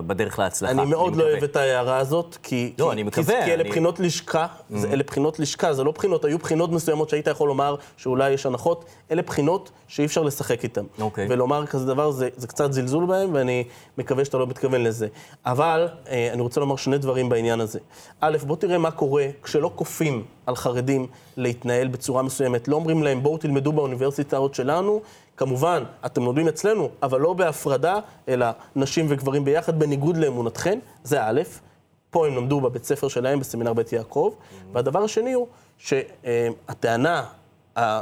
[0.07, 0.71] בדרך להצלחה.
[0.73, 1.31] אני מאוד לא מקווה.
[1.31, 2.73] אוהב את ההערה הזאת, כי...
[2.79, 3.71] לא, כי, אני כי, מקווה, כי אלה אני- Mm.
[3.71, 7.75] בחינות לשכה, זה, אלה בחינות לשכה, זה לא בחינות, היו בחינות מסוימות שהיית יכול לומר
[7.97, 10.83] שאולי יש הנחות, אלה בחינות שאי אפשר לשחק איתן.
[10.99, 11.27] אוקיי.
[11.29, 13.63] ולומר כזה דבר, זה, זה קצת זלזול בהם, ואני
[13.97, 15.07] מקווה שאתה לא מתכוון לזה.
[15.45, 17.79] אבל אה, אני רוצה לומר שני דברים בעניין הזה.
[18.21, 21.07] א', בוא תראה מה קורה כשלא כופים על חרדים
[21.37, 22.67] להתנהל בצורה מסוימת.
[22.67, 25.01] לא אומרים להם, בואו תלמדו באוניברסיטאות שלנו.
[25.37, 31.41] כמובן, אתם לומדים אצלנו, אבל לא בהפרדה, אלא נשים וגברים ביחד, בניגוד לאמונתכם, זה א',
[32.09, 34.33] פה הם למדו בבית ספר שלהם, בסמינר בית יעקב.
[34.73, 37.25] והדבר השני הוא שהטענה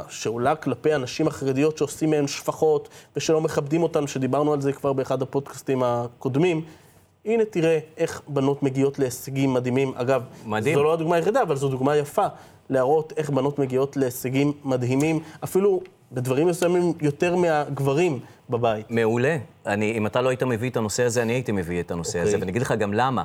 [0.08, 5.22] שעולה כלפי הנשים החרדיות שעושים מהן שפחות ושלא מכבדים אותן, שדיברנו על זה כבר באחד
[5.22, 6.64] הפודקאסטים הקודמים,
[7.24, 9.92] הנה תראה איך בנות מגיעות להישגים מדהימים.
[9.96, 10.74] אגב, מדהים.
[10.74, 12.26] זו לא הדוגמה היחידה, אבל זו דוגמה יפה
[12.70, 15.80] להראות איך בנות מגיעות להישגים מדהימים, אפילו
[16.12, 18.90] בדברים מסוימים יותר מהגברים בבית.
[18.90, 19.36] מעולה.
[19.66, 22.22] אני, אם אתה לא היית מביא את הנושא הזה, אני הייתי מביא את הנושא okay.
[22.22, 22.40] הזה, אוקיי.
[22.40, 23.22] ואני אגיד לך גם למה.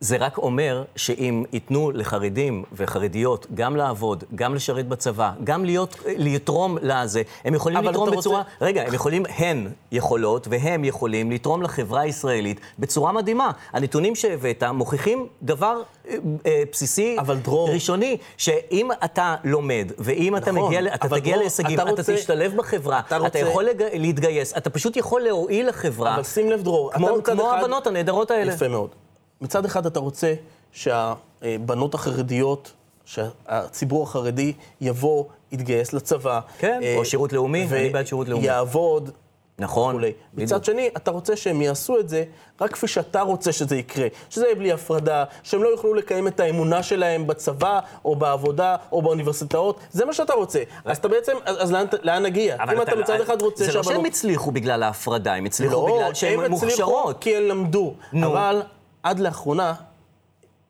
[0.00, 6.78] זה רק אומר שאם ייתנו לחרדים וחרדיות גם לעבוד, גם לשרת בצבא, גם להיות, לתרום
[6.82, 8.38] לזה, הם יכולים לתרום בצורה...
[8.38, 8.50] רוצה...
[8.60, 13.50] רגע, הם יכולים, הן יכולות והם יכולים לתרום לחברה הישראלית בצורה מדהימה.
[13.72, 17.70] הנתונים שהבאת מוכיחים דבר אה, אה, בסיסי, אבל דרור...
[17.70, 22.02] ראשוני, שאם אתה לומד, ואם נכון, אתה מגיע, אתה תגיע להישגים, אתה, רוצה...
[22.02, 23.28] אתה תשתלב בחברה, אתה, רוצה...
[23.28, 23.82] אתה יכול לג...
[23.92, 26.14] להתגייס, אתה פשוט יכול להועיל לחברה.
[26.14, 27.58] אבל שים לב, דרור, כמו, כמו אחד...
[27.58, 28.52] הבנות הנהדרות האלה.
[28.52, 29.03] יפה מאוד.
[29.44, 30.34] מצד אחד אתה רוצה
[30.72, 32.72] שהבנות החרדיות,
[33.04, 36.40] שהציבור החרדי יבוא, יתגייס לצבא.
[36.58, 38.44] כן, אה, או שירות לאומי, אני בעד שירות לאומי.
[38.44, 39.10] ויעבוד.
[39.58, 39.98] נכון.
[39.98, 40.16] בדיוק.
[40.34, 42.24] מצד שני, אתה רוצה שהם יעשו את זה
[42.60, 44.06] רק כפי שאתה רוצה שזה יקרה.
[44.30, 49.02] שזה יהיה בלי הפרדה, שהם לא יוכלו לקיים את האמונה שלהם בצבא, או בעבודה, או
[49.02, 49.80] באוניברסיטאות.
[49.90, 50.62] זה מה שאתה רוצה.
[50.84, 52.56] אז אתה בעצם, אז לאן, לאן נגיע?
[52.56, 53.84] אם אתה, אתה מצד אחד רוצה שהבנות...
[53.84, 56.62] זה לא שהם הצליחו בגלל ההפרדה, הם הצליחו לא, בגלל שהם מוכשרות.
[56.62, 57.94] לא, הם הצליחו כי הם למדו.
[58.12, 58.26] נו.
[58.26, 58.62] אבל
[59.04, 59.74] עד לאחרונה,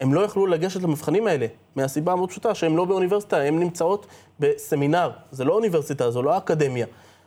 [0.00, 4.06] הם לא יכלו לגשת למבחנים האלה, מהסיבה המאוד פשוטה שהן לא באוניברסיטה, הן נמצאות
[4.40, 5.10] בסמינר.
[5.30, 6.86] זה לא אוניברסיטה, זו לא אקדמיה.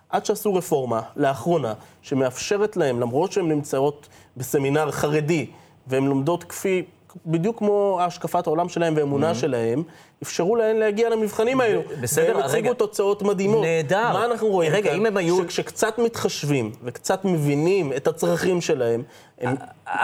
[0.10, 5.46] עד שעשו רפורמה, לאחרונה, שמאפשרת להם, למרות שהן נמצאות בסמינר חרדי,
[5.88, 6.84] והן לומדות כפי,
[7.26, 9.36] בדיוק כמו השקפת העולם שלהם והאמונה mm-hmm.
[9.36, 9.84] שלהם,
[10.24, 11.82] אפשרו להן להגיע למבחנים האלו.
[12.02, 12.38] בסדר, רגע.
[12.38, 13.64] והם הציגו תוצאות מדהימות.
[13.64, 14.14] נהדר.
[14.14, 15.00] מה אנחנו רואים רגע, כאן?
[15.00, 15.38] אם הם היו...
[15.38, 19.04] שכשקצת מתחשבים וקצת מבינים את הצרכים שלהם,
[19.42, 19.56] הם...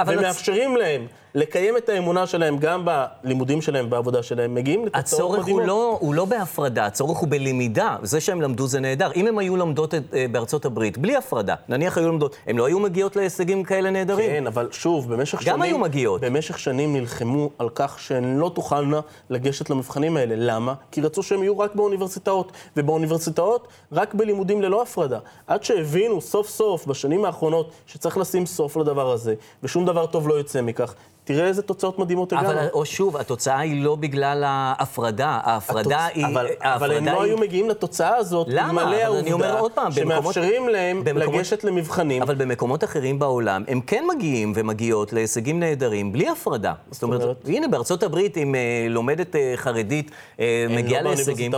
[0.08, 0.80] ומאפשרים הצ...
[0.80, 5.62] להם לקיים את האמונה שלהם גם בלימודים שלהם, בעבודה שלהם, מגיעים לתוצאות מדהימות.
[5.62, 7.98] הצורך הוא לא, הוא לא בהפרדה, הצורך הוא בלמידה.
[8.04, 9.12] זה שהם למדו זה נהדר.
[9.16, 12.66] אם הם היו לומדות את, אה, בארצות הברית, בלי הפרדה, נניח היו לומדות, הם לא
[12.66, 14.30] היו מגיעות להישגים כאלה נהדרים?
[14.30, 15.56] כן, אבל שוב, במשך גם שנים...
[15.56, 16.22] גם היו מגיעות.
[16.22, 19.00] במשך שנים נלחמו על כך שהן לא תוכלנה
[19.30, 20.36] לגשת למבחנים האלה.
[20.38, 20.74] למה?
[20.92, 22.52] כי רצו שהם יהיו רק באוניברסיטאות.
[22.78, 25.20] ובאוניברסיטאות, רק בלימודים ללא הפרדה.
[25.48, 30.34] עד שהבינו סוף סוף, בשנים האחרונות, שצריך לשים סוף לדבר הזה, ושום דבר טוב לא
[30.34, 32.52] יוצא מכך, תראה איזה תוצאות מדהימות הגענו.
[32.52, 36.16] אבל, או שוב, התוצאה היא לא בגלל ההפרדה, ההפרדה התוצ...
[36.16, 36.26] היא...
[36.26, 37.18] אבל, אבל הם לא היא...
[37.18, 38.82] לא היו מגיעים לתוצאה הזאת, למה?
[38.82, 41.36] אלמלא העובדה שמאפשרים להם במקומות...
[41.36, 42.22] לגשת למבחנים.
[42.22, 46.74] אבל במקומות אחרים בעולם, הם כן מגיעים ומגיעות להישגים נהדרים, בלי הפרדה.
[46.92, 47.46] זאת אומרת, אומרת...
[47.48, 51.52] הנה, בארצות הברית, אם uh, לומדת uh, חרדית, uh, מגיעה לא להישגים...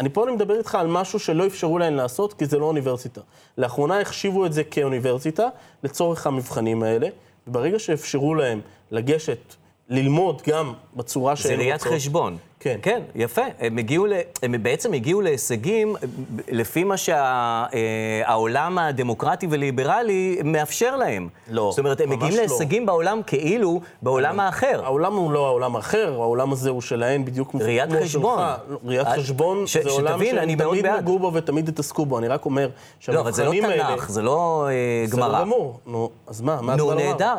[0.00, 3.20] אני פה אני מדבר איתך על משהו שלא אפשרו להם לעשות, כי זה לא אוניברסיטה.
[3.58, 5.48] לאחרונה החשיבו את זה כאוניברסיטה,
[5.82, 7.08] לצורך המבחנים האלה.
[7.48, 9.54] וברגע שאפשרו להם לגשת,
[9.88, 11.58] ללמוד גם בצורה שהם רוצות...
[11.58, 12.36] זה ראיית חשבון.
[12.60, 12.78] כן.
[12.82, 13.42] כן, יפה.
[13.60, 14.12] הם, הגיעו ל...
[14.42, 15.96] הם בעצם הגיעו להישגים
[16.48, 18.86] לפי מה שהעולם שה...
[18.86, 21.28] הדמוקרטי וליברלי מאפשר להם.
[21.50, 22.40] לא, זאת אומרת, הם מגיעים לא.
[22.40, 24.80] להישגים בעולם כאילו בעולם האחר.
[24.84, 28.38] העולם הוא לא העולם האחר, העולם הזה הוא שלהם בדיוק כמו ראיית חשבון.
[28.84, 29.76] ראיית חשבון ש...
[29.76, 32.18] זה עולם שהם תמיד נגעו בו ותמיד התעסקו בו.
[32.18, 32.68] אני רק אומר
[33.00, 33.76] שהמבחנים האלה...
[33.76, 35.38] לא, אבל זה לא תנ"ך, זה לא אה, גמרא.
[35.38, 35.80] זה גמור.
[35.86, 36.60] נו, אז מה?
[36.62, 37.34] מה נו, נהדר.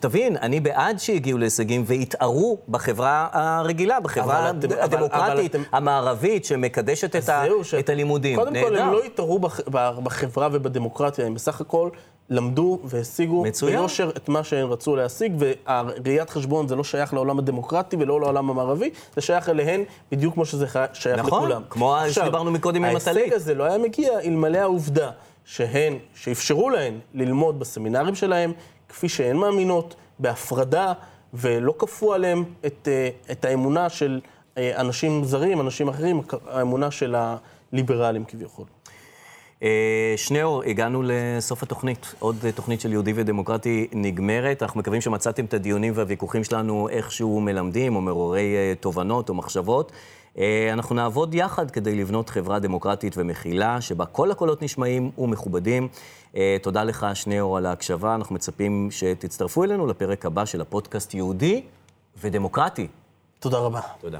[0.00, 4.31] תבין, אני בעד שהגיעו להישגים והתערו בחברה הרגילה, בחברה
[4.80, 7.74] הדמוקרטית, המערבית, שמקדשת את, ה, ש...
[7.74, 8.38] את הלימודים.
[8.38, 9.60] קודם כל, הם לא התערו בח...
[10.02, 11.90] בחברה ובדמוקרטיה, הם בסך הכל
[12.30, 17.96] למדו והשיגו ביושר את מה שהם רצו להשיג, והראיית חשבון זה לא שייך לעולם הדמוקרטי
[17.96, 21.50] ולא לעולם המערבי, זה שייך אליהן בדיוק כמו שזה שייך נכון, לכולם.
[21.50, 23.16] נכון, כמו עכשיו, שדיברנו מקודם עם הטלית.
[23.16, 25.10] ההישג הזה לא היה מגיע אלמלא העובדה
[25.44, 28.52] שהן, שאפשרו להן ללמוד בסמינרים שלהן,
[28.88, 30.92] כפי שהן מאמינות, בהפרדה,
[31.34, 34.20] ולא כפו עליהם את, אה, את האמונה של
[34.58, 37.14] אה, אנשים זרים, אנשים אחרים, האמונה של
[37.72, 38.66] הליברלים כביכול.
[39.62, 42.14] אה, שניאור, הגענו לסוף התוכנית.
[42.18, 44.62] עוד תוכנית של יהודי ודמוקרטי נגמרת.
[44.62, 49.92] אנחנו מקווים שמצאתם את הדיונים והוויכוחים שלנו איכשהו מלמדים, או מעוררי תובנות או מחשבות.
[50.72, 55.88] אנחנו נעבוד יחד כדי לבנות חברה דמוקרטית ומכילה, שבה כל הקולות נשמעים ומכובדים.
[56.36, 58.14] אה, תודה לך, שניאור, על ההקשבה.
[58.14, 61.62] אנחנו מצפים שתצטרפו אלינו לפרק הבא של הפודקאסט יהודי
[62.20, 62.88] ודמוקרטי.
[63.40, 63.80] תודה רבה.
[64.00, 64.18] תודה.